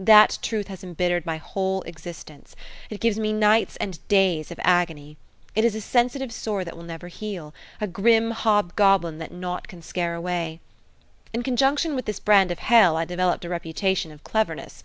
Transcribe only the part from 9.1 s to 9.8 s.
that nought can